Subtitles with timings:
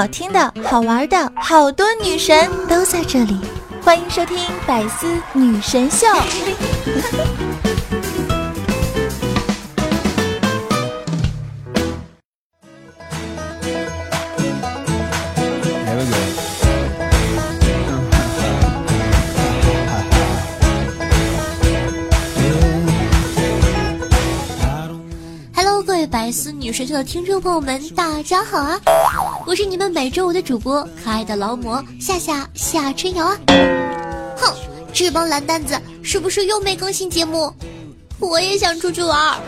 [0.00, 3.38] 好听的、好玩的，好多女神都在这里，
[3.84, 6.06] 欢迎收听《百思女神秀》。
[26.10, 28.80] 百思女神秀的听众朋友们，大家好啊！
[29.50, 33.36] 我是你们每周五的主播，可爱的劳模夏夏夏春瑶啊！
[34.36, 34.54] 哼，
[34.92, 37.52] 这帮懒蛋子是不是又没更新节目？
[38.20, 39.40] 我也想出去玩，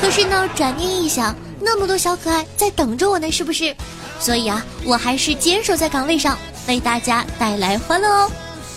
[0.00, 3.72] 可是呢，转念一想，那么多小可爱在等着我呢，是不是？
[4.18, 8.28] 所以啊，我还是坚守在岗位上，为大家带来欢乐哦！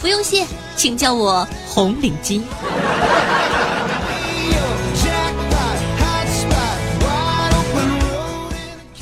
[0.01, 0.45] 不用谢，
[0.77, 2.43] 请叫我红领巾。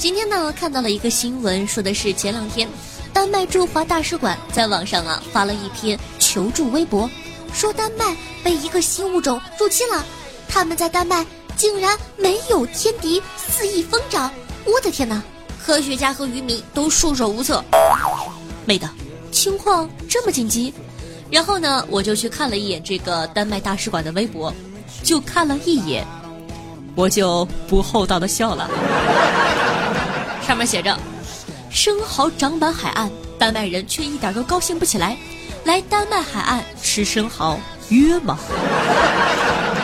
[0.07, 2.65] 今天呢，看到了一个新闻，说的是前两天，
[3.11, 7.09] 丹麦驻华大使馆在网上啊发了一篇求助微博，
[7.51, 10.05] 说丹麦被一个新物种入侵了，
[10.47, 11.25] 他们在丹麦
[11.57, 14.31] 竟然没有天敌，肆意疯长。
[14.63, 15.21] 我的天哪！
[15.61, 17.61] 科学家和渔民都束手无策。
[18.65, 18.89] 妹的，
[19.29, 20.73] 情况这么紧急？
[21.29, 24.53] 然后呢，我就去看了一眼这个丹麦大使馆的微博，
[25.03, 26.07] 就看了一眼，
[26.95, 28.69] 我就不厚道的笑了。
[30.47, 30.97] 上面写着
[31.69, 35.17] ：“生蚝长满海岸，丹麦人却一点都高兴不起来。
[35.65, 37.59] 来丹麦海岸吃生蚝
[37.89, 38.37] 约吗？”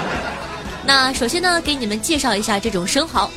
[0.88, 3.30] 那首先呢，给你们介绍一下这种生蚝。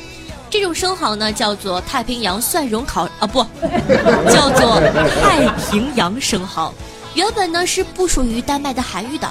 [0.49, 3.45] 这种生蚝呢，叫做太平洋蒜蓉烤啊，不，
[4.31, 4.79] 叫做
[5.21, 6.73] 太平洋生蚝。
[7.13, 9.29] 原本呢是不属于丹麦的海域的。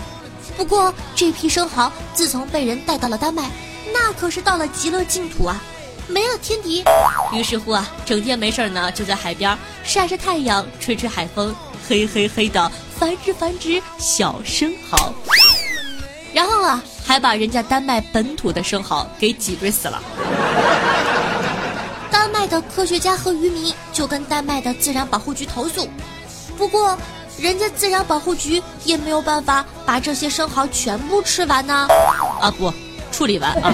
[0.55, 3.51] 不过这批生蚝自从被人带到了丹麦，
[3.91, 5.59] 那可是到了极乐净土啊。
[6.09, 6.85] 没了天敌，
[7.33, 11.55] 于是乎啊，整天没事呢，就在海边晒晒太阳，吹吹海风，
[11.89, 15.12] 嘿嘿嘿的繁殖繁殖小生蚝，
[16.33, 20.00] 然后啊，还把人家丹麦本土的生蚝给挤兑死了。
[22.09, 25.88] 丹麦的科学家和渔民就跟丹麦的自然保护局投诉，
[26.56, 26.97] 不过
[27.37, 31.88] 人家自然保护局也没有办法把这些生蚝全部吃完呢。
[32.41, 32.73] 啊不。
[33.16, 33.72] 处理完啊，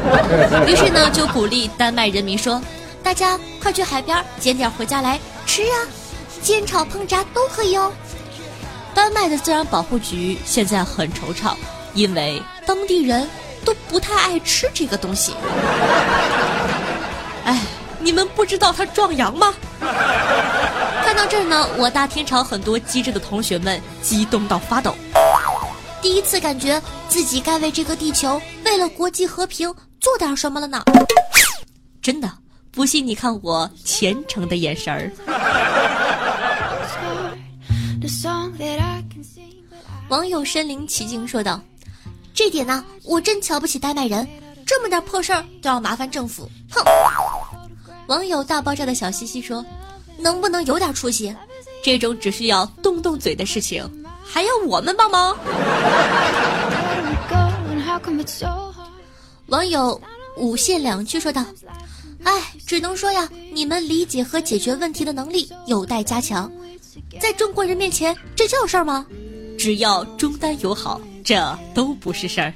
[0.66, 2.58] 于是呢就鼓励丹麦人民说
[3.04, 5.84] ：“大家快去海边捡点回家来吃啊，
[6.40, 7.92] 煎炒烹炸都可以哦。”
[8.94, 11.54] 丹麦的自然保护局现在很惆怅，
[11.92, 13.28] 因为当地人
[13.66, 15.34] 都不太爱吃这个东西。
[17.44, 17.60] 哎，
[17.98, 19.52] 你们不知道它壮阳吗？
[21.04, 24.94] 看到这儿呢，我大天朝很多机智的同学们激动到发抖。
[26.02, 26.80] 第一次感觉
[27.10, 28.40] 自己该为这个地球，
[28.70, 30.84] 为了国际和平做点什么了呢？
[32.00, 32.32] 真的，
[32.70, 35.10] 不信你看我虔诚的眼神儿。
[40.08, 41.60] 网友身临其境说道
[42.32, 44.24] ：“这点呢，我真瞧不起丹麦人，
[44.64, 46.80] 这么点破事儿都要麻烦政府。”哼。
[48.06, 49.66] 网友大爆炸的小西西说
[50.16, 51.34] ：“能不能有点出息？
[51.82, 53.84] 这种只需要动动嘴的事情。”
[54.24, 55.36] 还要我们帮忙？
[59.46, 60.00] 网友
[60.36, 61.44] 五线两句说道
[62.24, 66.50] ：“哎，只能说呀，你们理解和解决问题的能力有待加强。
[67.20, 69.04] 在中国人面前，这叫事儿吗？
[69.58, 72.54] 只要中单友好，这都不是事儿。”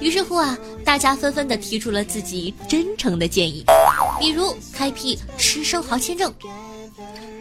[0.00, 3.64] 于是乎啊，大家纷纷的提出了自己真诚的建议，
[4.20, 6.32] 比如开辟吃生蚝签证，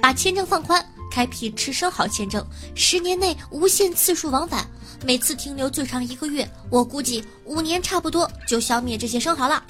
[0.01, 4.65] 把签证放宽，开辟吃生蚝签证，十年内无限次数往返，
[5.05, 9.61] 每次停留最长一个月，我估计五年差不多就消灭这些生蚝了。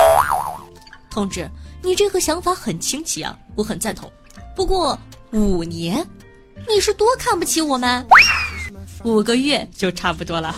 [1.10, 1.50] 同志，
[1.82, 4.10] 你这个想法很清奇啊，我很赞同。
[4.56, 4.98] 不过
[5.32, 6.08] 五年，
[6.70, 8.06] 你是多看不起我们？
[9.04, 10.56] 五个月就差不多了。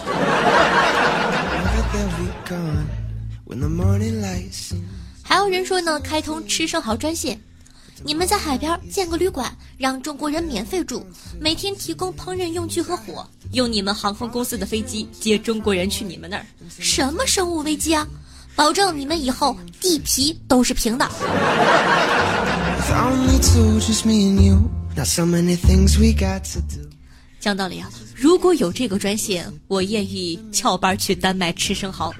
[5.23, 7.39] 还有人说呢，开通吃生蚝专线，
[8.01, 11.05] 你们在海边建个旅馆，让中国人免费住，
[11.39, 16.45] 每天提供烹饪用具和火，用你们航空公司的飞机接中国人去你们那儿。
[16.79, 18.07] 什么生物危机啊？
[18.55, 21.09] 保证你们以后地皮都是平的。
[27.39, 32.13] 讲道理啊，如果有这个专线，我愿意翘班去丹麦吃生蚝。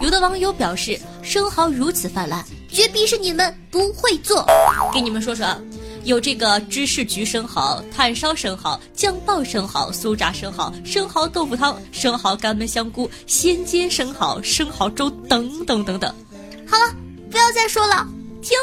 [0.00, 4.44] 有的网友表示，生蚝如此泛滥，绝逼是你们不会做。
[4.92, 5.58] 给你们说说啊，
[6.04, 16.14] 有这个芝士焗生蚝、炭烧生蚝、酱爆生蚝、酥炸生蚝、生蚝豆腐汤、生蚝干焖香菇、鲜煎生蚝、生蚝粥等等等等。
[16.68, 16.94] 好了，
[17.30, 18.06] 不要再说了，
[18.42, 18.56] 停。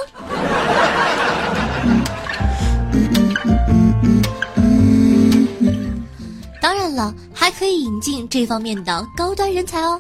[6.93, 9.99] 了，还可以引进这方面的高端人才哦。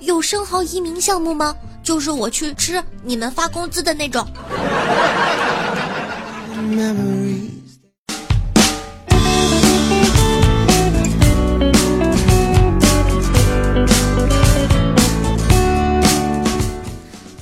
[0.00, 1.54] 有生蚝移民项目吗？
[1.82, 4.26] 就是我去吃，你们发工资的那种。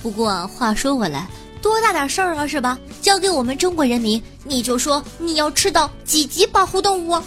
[0.02, 1.28] 不过话说回来，
[1.62, 2.76] 多大点事儿啊，是吧？
[3.00, 7.18] 交给我们中国人民，你就说你要吃到几级保护动物？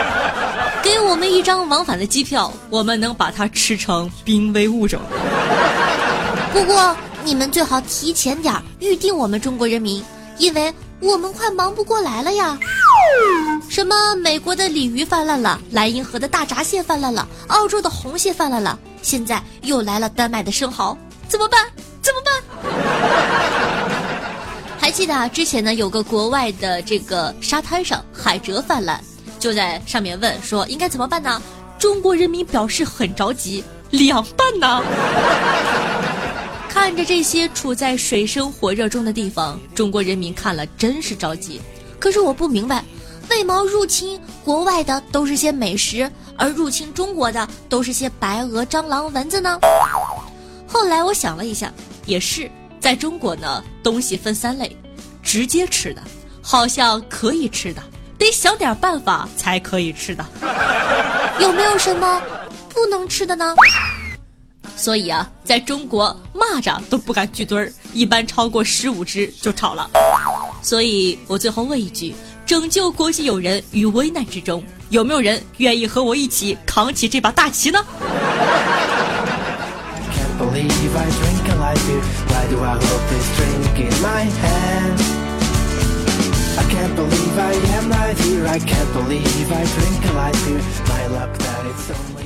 [0.82, 5.00] 给我们一张往返的机票，我们能把它吃成濒危物种。
[6.52, 10.02] 不过你们最好提前点预定我们中国人民，
[10.38, 12.58] 因为我们快忙不过来了呀。
[13.68, 20.96] 什么美国的鲤鱼泛滥了，莱茵河的大闸蟹泛滥了，澳洲的红蟹泛滥了，现在又来了丹麦的生蚝，
[21.28, 21.60] 怎么办？
[22.02, 22.42] 怎么办？
[24.78, 28.98] 还记得啊，之前呢有个国外的这个沙滩上海蜇泛滥，
[29.38, 31.40] 就在上面问说应该怎么办呢？
[31.78, 34.82] 中国人民表示很着急，凉拌呢。
[36.68, 41.60] 看着这些处在水深火热中的地方，中国人民看了真是着急。
[41.98, 42.84] 可是我不明白，
[43.28, 49.58] 为毛入侵国外的都是些美食，而入侵中国的都是些白鹅、蟑螂、蚊子呢？
[50.66, 51.72] 后来我想了一下，
[52.10, 54.76] 也是在中国呢，东西分三类：
[55.22, 56.02] 直接吃的，
[56.42, 57.80] 好像可以吃的，
[58.18, 60.26] 得想点办法才可以吃的。
[61.38, 62.20] 有没有什么
[62.68, 63.54] 不能吃的呢？
[64.76, 69.88] 所以啊，在中国蚂蚱都不敢聚堆儿，一般超过十五只就吵了。
[70.62, 72.12] 所以我最后问一句：
[72.44, 77.78] 拯救国际友人于危难之中，有没有人愿意和我一起扛起这把大旗呢？
[80.50, 82.02] believe I drink a light beer.
[82.30, 85.00] Why do I hold this drink in my hand?
[86.58, 88.46] I can't believe I am right here.
[88.46, 90.62] I can't believe I drink a light beer.
[90.88, 92.19] My luck that it's so.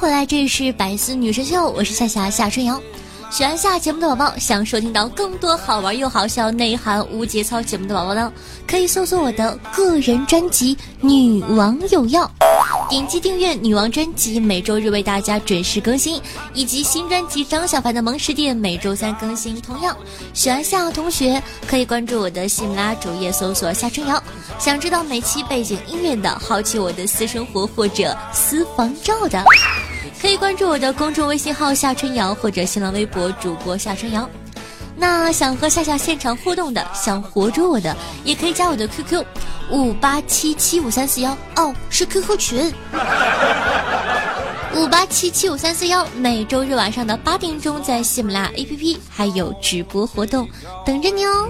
[0.00, 2.80] 回来，这里是百思女神秀，我是夏夏夏春瑶。
[3.30, 8.32] 喜欢下节目的宝宝，想收听到更多好玩又好笑、内涵无节操节目的宝宝呢，
[8.66, 12.28] 可以搜索我的个人专辑《女王有药》，
[12.88, 16.18] 点击订阅女王专辑，每周日为大家准时更新，
[16.54, 19.60] 以及新专辑张小凡的萌食店每周三更新。
[19.60, 19.94] 同样，
[20.32, 24.20] 喜欢夏同学可以关注我的喜马拉主页，搜索夏春瑶。
[24.58, 29.44] 想知道每期背景音乐的，好奇我的私生活或者私房照的。
[30.20, 34.28] 可以关注我的公众微信号夏春瑶或者新浪微博主播夏春瑶。
[34.94, 39.24] 那想和夏夏现场互动的，想活捉我的，也可以加我的 QQ
[39.70, 42.70] 五八七七五三四幺哦，是 QQ 群
[44.76, 46.06] 五八七七五三四幺。
[46.16, 50.46] 每周日晚上的八点钟，在喜马拉雅 APP 还有直播活动
[50.84, 51.48] 等着你哦，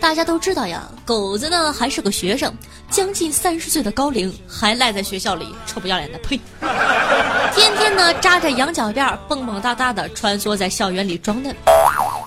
[0.00, 2.52] 大家都知道呀，狗子呢还是个学生，
[2.90, 6.40] 将近三十岁的高龄，还赖在学校里，臭不要脸的，呸！
[7.54, 11.54] 天天呢扎着羊角辫，蹦蹦哒哒的穿梭在校园里装嫩。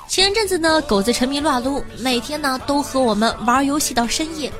[0.07, 4.51] 前阵子呢，狗子沉迷撸啊撸，每天呢都和我们玩游戏到深夜。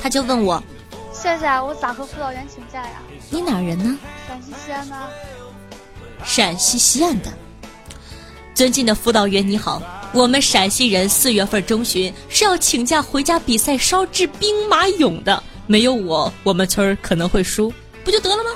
[0.00, 0.62] 他就问我
[1.12, 3.98] ：“夏夏，我咋和辅导员请假呀？”你哪人呢？
[4.28, 4.96] 陕西西安的。
[6.24, 7.30] 陕西西安的。
[8.54, 18.50] 尊敬的辅导员你好，我们陕西人四月份中旬是要请假回家比赛烧制兵马俑的，没有我，我们村儿可能会输，不就得了吗？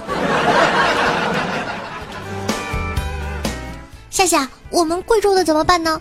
[4.11, 6.01] 夏夏，我们贵州的怎么办呢？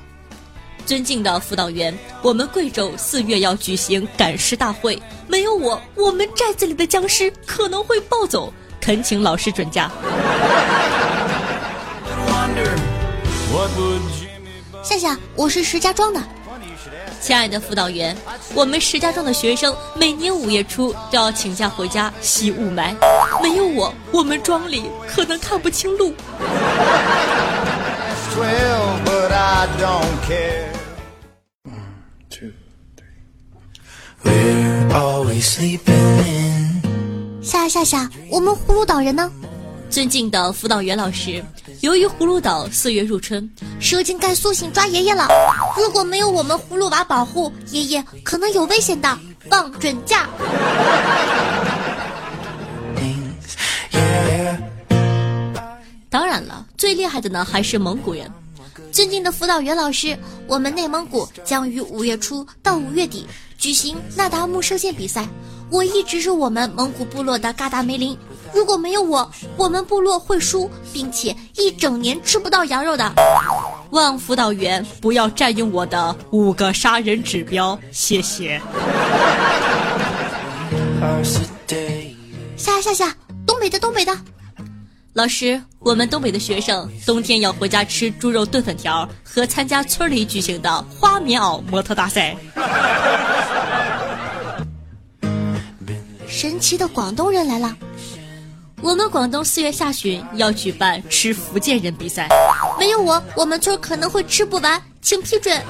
[0.88, 9.92] 尊敬的辅导员，我们贵州四月要举行赶尸大会，没有我，我们寨子里的僵尸可能会暴走，恳请老师准假。
[14.84, 16.22] 夏夏，我是石家庄的，
[17.22, 18.16] 亲爱的辅导员，
[18.54, 22.94] 我们石家庄的学生每年五月初都要请假回家吸雾霾，
[23.42, 26.13] 没有我，我们庄里可能看不清路。
[37.42, 39.32] 夏夏夏，我们葫芦岛人呢？
[39.94, 41.46] 尊敬的辅导员老师，
[41.82, 43.48] 由于葫芦岛四月入春，
[43.80, 45.28] 蛇精该苏醒抓爷爷了。
[45.78, 49.16] 如果没有我们葫芦娃保护，爷爷可能有危险的。
[49.52, 50.28] 放准假。
[56.10, 58.28] 当然了，最厉害的呢还是蒙古人。
[58.92, 63.28] 尊敬的辅导员老师，我们内蒙古将于五月初到五月底
[63.60, 65.28] 举行那达慕射箭比赛。
[65.74, 68.15] 我一直是我们蒙古部落的嘎达梅林。
[68.53, 69.27] 如果没有我，
[69.58, 73.12] 我们部落会输，并且一整年吃不到羊肉的。
[73.89, 78.62] 望辅导员不要占用我的五个杀人指标，谢谢。
[82.56, 83.12] 下下下，
[83.48, 84.15] 东北的东北的。
[85.13, 92.38] 老师，我们东北的学生冬天要回家吃猪肉炖粉条和参加村里举行的花棉袄模特大赛。
[96.34, 97.75] 神奇的广东人来了，
[98.82, 102.28] 我们广东四月下旬要举办吃福建人比赛，
[102.80, 105.62] 没有我，我们村可能会吃不完，请批准。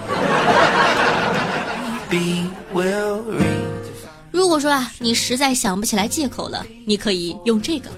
[4.32, 7.90] 如果说啊，你实在想不起来借口了，你可以用这个。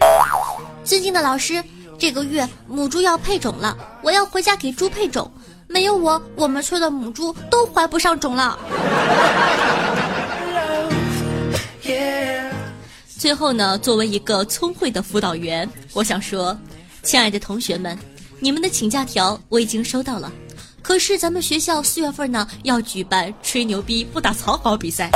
[0.84, 1.64] 尊敬的老师，
[2.00, 5.32] 这个月母猪要配种了，我要回家给猪配种。
[5.68, 8.58] 没有我，我们村的母猪都怀不上种了。
[13.26, 16.56] 最后呢，作为一个聪慧的辅导员，我想说，
[17.02, 17.98] 亲爱的同学们，
[18.40, 20.32] 你们的请假条我已经收到了。
[20.84, 25.10] 可是咱们学校四月份呢要举办吹牛逼不打草稿比赛，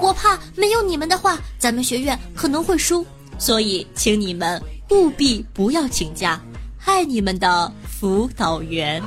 [0.00, 3.04] 我怕没有你们的话，咱们学院可能会输，
[3.38, 4.58] 所以请你们。
[4.88, 6.40] 务必不要请假，
[6.86, 9.02] 爱你们的辅导员。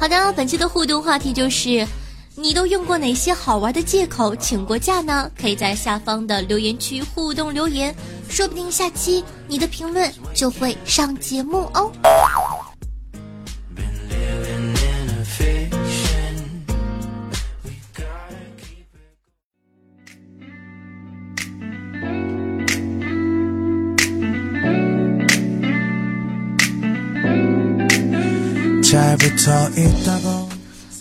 [0.00, 1.86] 好的，本期的互动话题就是：
[2.40, 5.28] 你都用过哪些好玩的借口请过假呢？
[5.38, 7.92] 可以在下方的留言区互动留言，
[8.28, 11.92] 说不定下期你的评论就会上节目哦。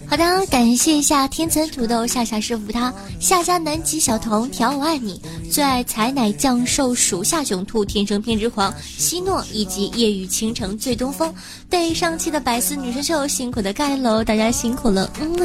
[0.09, 5.21] 好的，感谢一下天蚕土豆夏夏师傅他夏家南极小童条我爱你
[5.51, 11.33] 最爱采奶酱瘦鼠夏囧兔天生偏执狂希诺以及夜雨倾城醉东风
[11.69, 15.35] 对上期的百思女神秀辛苦的盖楼大家辛苦了嗯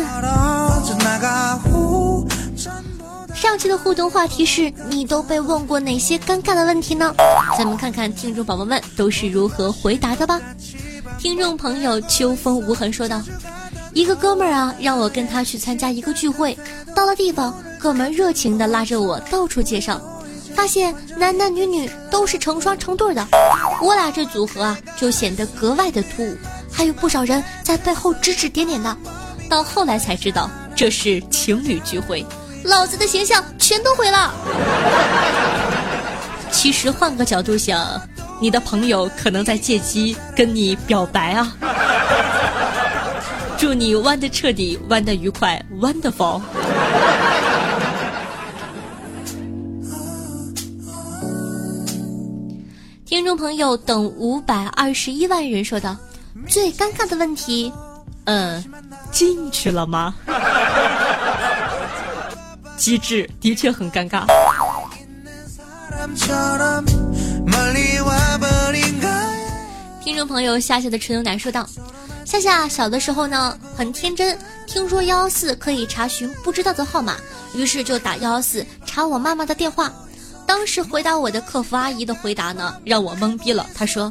[3.34, 7.12] 上期的互动话题是你都被问过哪些尴尬的问题呢？
[7.58, 10.40] 咱们看看听众宝宝们都是如何回答的吧。
[11.18, 13.20] 听众朋友秋风无痕说道
[13.94, 16.56] ：“一个哥们儿啊，让我跟他去参加一个聚会。
[16.94, 20.00] 到了地方，哥们儿热情地拉着我到处介绍，
[20.54, 23.26] 发现男男女女都是成双成对的。
[23.82, 26.36] 我俩这组合啊，就显得格外的突兀。
[26.72, 28.96] 还有不少人在背后指指点点的。
[29.50, 32.24] 到后来才知道，这是情侣聚会，
[32.64, 34.32] 老子的形象全都毁了。
[36.50, 38.00] 其实换个角度想。”
[38.40, 41.56] 你的朋友可能在借机跟你表白啊！
[43.62, 46.42] 祝你弯的彻底，弯的愉快，wonderful。
[53.06, 55.96] 听众朋友等五百二十一万人说道
[56.50, 57.72] ：“最尴尬的问题，
[58.24, 58.60] 嗯，
[59.12, 60.12] 进去了吗？”
[62.76, 64.24] 机智的确很尴尬。
[70.02, 71.64] 听众朋友夏夏的纯牛奶说道
[72.32, 77.14] ：“夏夏小的时候呢，很天真，听说幺幺四可以查询不知道的号码，
[77.54, 79.92] 于是就打幺幺四查我妈妈的电话。
[80.46, 83.66] 当时回答我的客服阿姨的回答呢，让我懵逼了。
[83.74, 84.10] 她说：‘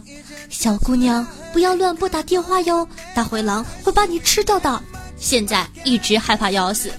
[0.52, 4.80] 小姑娘，不要乱拨打电话哟，大灰狼会把你吃掉的。’
[5.18, 6.92] 现在一直害怕幺幺四。”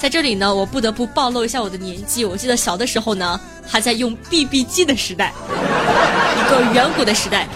[0.00, 2.24] 在这里呢，我不得不暴露一下我的年纪。
[2.24, 7.46] 我记得小的时候呢，还在用 BB 机的时代，一个远古的时代。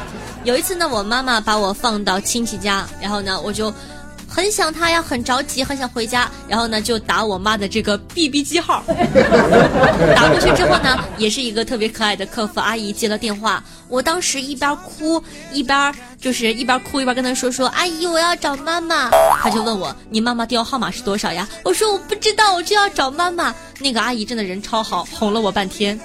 [0.46, 3.74] 有一次呢，我妈妈把我放到亲戚家，然后呢，我就。
[4.28, 8.84] 很想她呀，很着急，很想回家，然后呢就打我妈的这个 BB 机号，
[10.14, 15.22] 打过去之后呢，也是一个特别可爱的客服阿姨接了电话，我当时一边哭
[15.52, 19.08] 一边就是一边哭一边跟她说说，阿姨我要找妈妈，
[19.40, 21.48] 她就问我你妈妈电话号码是多少呀？
[21.64, 23.54] 我说我不知道，我就要找妈妈。
[23.78, 25.98] 那个阿姨真的人超好，哄了我半天。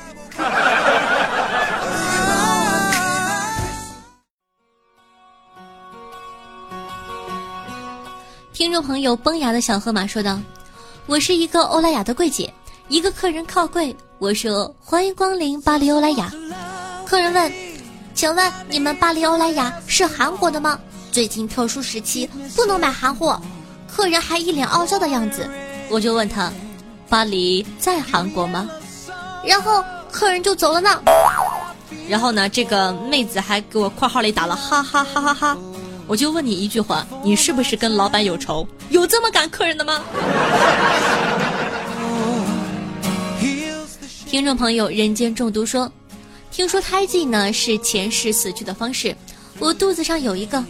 [8.72, 10.40] 听众朋友崩牙的小河马说道
[11.06, 12.54] ：“我是一个欧莱雅的柜姐，
[12.88, 16.32] 一个客人靠柜，我说欢迎光临巴黎欧莱雅。
[17.06, 17.52] 客人问，
[18.14, 20.80] 请问你们巴黎欧莱雅是韩国的吗？
[21.12, 22.26] 最近特殊时期
[22.56, 23.38] 不能买韩货。
[23.94, 25.50] 客人还一脸傲娇的样子，
[25.90, 26.50] 我就问他，
[27.10, 28.70] 巴黎在韩国吗？
[29.46, 31.02] 然后客人就走了呢。
[32.08, 35.58] 然后呢，这个妹子还给我括号里打了哈哈哈哈哈。”
[36.12, 38.68] 我就问你一句话，你是不是跟老板有仇？
[38.90, 40.04] 有这么赶客人的吗？
[44.28, 45.90] 听众朋友，人间中毒说，
[46.52, 49.16] 听说胎记呢是前世死去的方式，
[49.58, 50.62] 我肚子上有一个，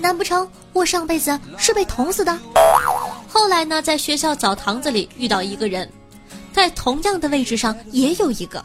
[0.00, 2.34] 难不成我上辈子是被捅死的？
[3.28, 5.86] 后来呢，在学校澡堂子里遇到一个人，
[6.54, 8.64] 在同样的位置上也有一个，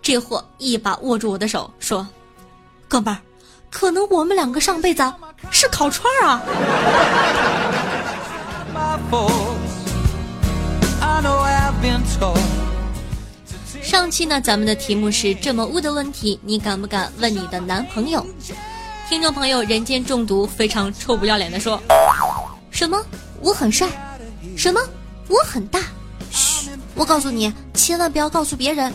[0.00, 2.06] 这货一把握住我的手，说
[2.86, 3.18] ：“哥们儿。”
[3.74, 5.02] 可能我们两个上辈子
[5.52, 6.42] 是烤串儿啊！
[13.82, 18.26] 上期呢，咱们的题目是这么污的问题，你敢不敢问你的男朋友？
[19.10, 21.80] 听众朋友，人间中毒非常臭不要脸的说
[22.72, 22.98] ：“什么？
[23.42, 23.86] 我很帅？
[24.56, 24.80] 什么？
[25.28, 25.80] 我很大？
[26.30, 26.70] 嘘！
[26.94, 28.90] 我告诉你，千万不要告诉别人，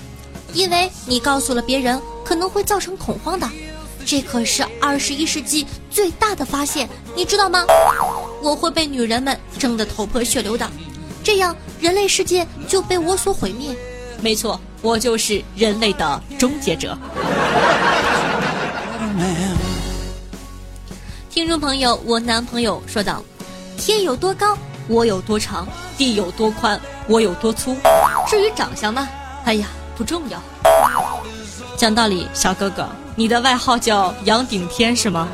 [0.53, 3.47] 因为你告诉了别人，可能会造成恐慌的。”
[4.05, 7.65] 这可是二十一世纪最大的发现，你知道吗？
[8.43, 10.69] 我会被女人们争得头破血流的，
[11.23, 13.75] 这样人类世界就被我所毁灭。
[14.21, 16.95] 没错，我就是人类的终结者。
[21.31, 23.23] 听众朋友，我男朋友说道
[23.75, 24.55] ：“天有多高，
[24.87, 25.65] 我有多长；
[25.97, 27.75] 地有多宽，我有多粗。
[28.27, 29.09] 至于长相嘛，
[29.45, 30.39] 哎呀，不重要。
[31.77, 35.27] 讲道理，小哥哥。”你的外号叫杨顶天是吗？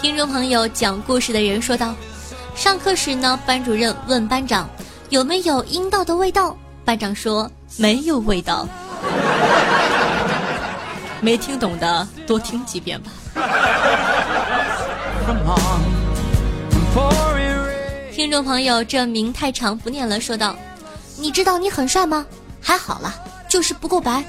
[0.00, 1.94] 听众朋友讲故事的人说道
[2.54, 4.68] ：“上课时呢，班主任问班长
[5.08, 8.66] 有没有阴道的味道，班长说没有味道。
[11.20, 13.10] 没听懂的多听几遍吧。”
[18.26, 20.56] 听众朋友，这名太长不念了，说道。
[21.16, 22.26] 你知道你很帅吗？
[22.60, 23.14] 还好啦，
[23.48, 24.24] 就是不够白。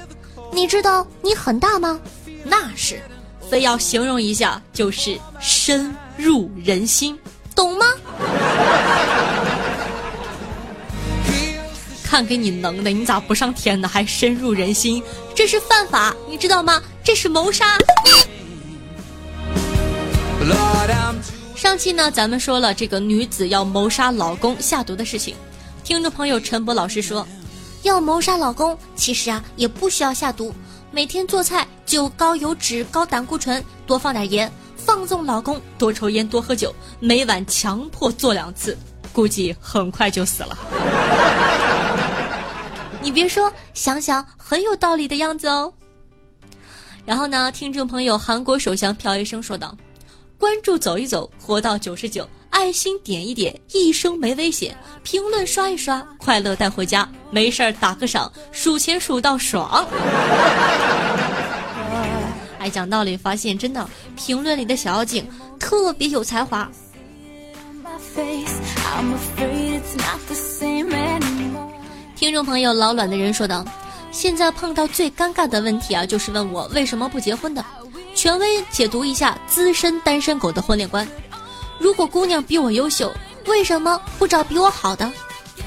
[0.52, 1.98] 你知道你很大吗？
[2.44, 3.02] 那是，
[3.50, 7.18] 非要形容一下就是深入人心，
[7.56, 7.86] 懂吗？
[12.04, 13.88] 看给你能的，你咋不上天呢？
[13.88, 15.02] 还深入人心，
[15.34, 16.80] 这是犯法，你知道吗？
[17.02, 17.76] 这是谋杀。
[21.68, 25.36] 上期呢，咱们说了这个女子要谋杀老公下毒的事情。
[25.84, 27.28] 听众朋友陈博老师说，
[27.82, 30.50] 要谋杀老公，其实啊也不需要下毒，
[30.90, 38.74] 每天做菜就高油脂、高胆固醇，多放点盐，放纵老公，多抽烟、多喝酒，每晚强迫做两次，
[39.12, 40.56] 估计很快就死了。
[43.02, 45.70] 你别说，想想很有道理的样子哦。
[47.04, 49.76] 然后呢，听众朋友韩国首相朴医生说道
[50.38, 54.72] ：“关注走一走，活到九十九。”爱心点一点，一生没危险；
[55.02, 57.08] 评论刷一刷，快乐带回家。
[57.30, 59.86] 没事儿打个赏，数钱数到爽。
[62.58, 65.24] 哎，讲道理，发现真的，评论里的小妖精
[65.60, 66.68] 特别有才华。
[72.16, 73.64] 听众朋友，老卵的人说道
[74.10, 77.64] ：“现在碰到最尴尬的问题啊，就是问我为什么不结婚的。”
[78.18, 81.06] 权威解读一下资深单身狗的婚恋观。
[81.78, 83.14] 如果姑娘比我优秀，
[83.46, 85.08] 为什么不找比我好的？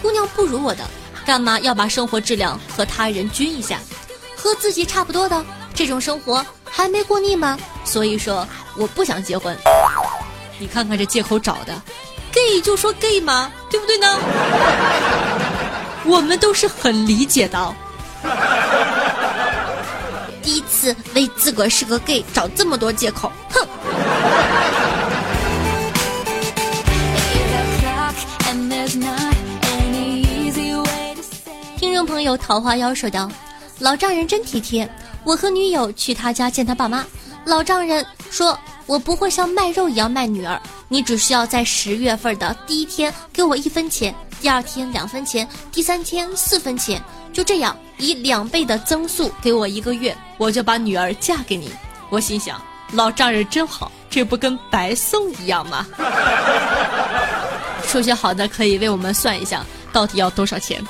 [0.01, 0.83] 姑娘不如我的，
[1.25, 3.79] 干嘛要把生活质量和他人均一下？
[4.35, 7.57] 和自己差不多的这种生活还没过腻吗？
[7.85, 9.57] 所以说我不想结婚。
[10.59, 11.81] 你看看这借口找的
[12.33, 14.19] ，gay 就说 gay 嘛，对不对呢？
[16.03, 17.73] 我们都是很理解的。
[20.51, 23.65] 第一次为自个是个 gay 找这么多借口，哼。
[31.77, 33.31] 听众朋友，桃花妖说道
[33.79, 37.05] ：“老丈人真体贴，我和女友去他家见他爸妈。
[37.45, 51.71] 老丈人说，我不会像卖肉一样卖女儿，你只需要在十月份的第一天给我一分钱，第二天两分钱，第三天四分钱，就这样以两倍的增速给我一个月，我就把女儿嫁给你。”
[52.09, 52.59] 我心想，
[52.91, 55.85] 老丈人真好，这不跟白送一样吗？
[57.87, 60.83] 数学好的可以为我们算一下，到底要多少钱？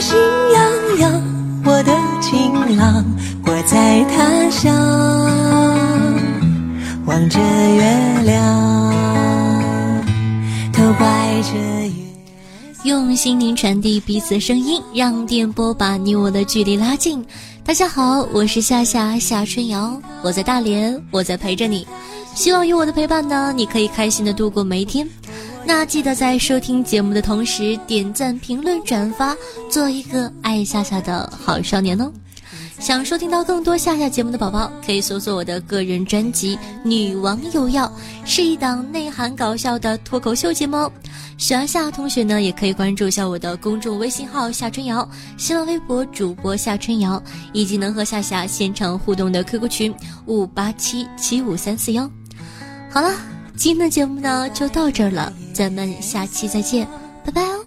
[0.00, 0.16] 心
[0.52, 1.22] 痒痒。
[1.64, 3.04] 我的情郎，
[3.44, 4.74] 我在他乡
[7.04, 9.64] 望着月亮，
[10.72, 11.58] 都怪这
[11.88, 11.92] 月。
[12.84, 17.24] 用心灵传递彼此声音，让电波把你我的距离拉近。
[17.64, 21.86] 大家好，我是夏夏夏春瑶，我在大连，我在陪着你。
[22.34, 25.06] 希望有我的陪伴呢，你可以开心的度过每一天。
[25.68, 29.36] 那记得在收听节目的同时点赞、评论、转发，
[29.70, 32.10] 做一个爱夏夏的好少年哦。
[32.78, 37.84] 想收听到更多夏夏节目的宝宝，可以搜索我的个人专辑《女王有药》，
[38.26, 40.90] 是一档内涵搞笑的脱口秀节目。
[41.36, 52.10] 喜欢夏同学呢，也可以关注一下我的公众微信号夏春瑶，新浪微博主播夏春瑶，以及能和夏夏现场互动的 QQ 群五八七七五三四幺。
[52.90, 53.14] 好了，
[53.54, 56.86] 今天的节目呢就到这儿了，咱们下期再见，
[57.24, 57.58] 拜拜哦。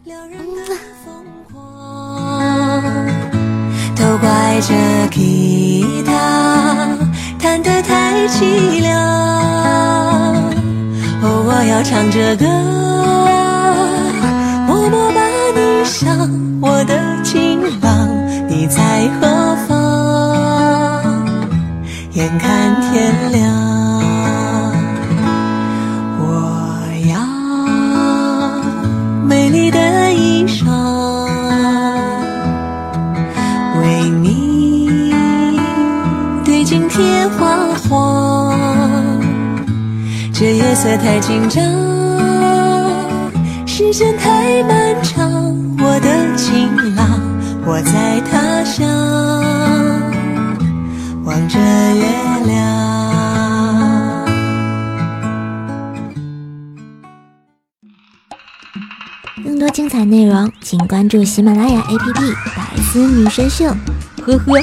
[3.98, 4.74] 都怪这
[5.10, 6.98] 吉他
[7.38, 8.98] 弹得太凄凉，
[11.22, 12.46] 哦，我要唱着歌，
[14.68, 15.20] 默默把
[15.60, 16.18] 你想，
[16.62, 18.08] 我的情郎，
[18.48, 21.28] 你在何方？
[22.14, 23.81] 眼看天亮。
[40.82, 41.62] 色太紧张，
[43.68, 45.32] 时间太漫长。
[45.78, 47.22] 我的情郎，
[47.64, 48.90] 我在他乡
[51.24, 52.04] 望着月
[52.48, 52.58] 亮。
[59.44, 62.00] 更多精彩内容，请关注喜马拉雅 APP
[62.58, 63.66] 《百思女神秀》。
[64.26, 64.60] 呵呵。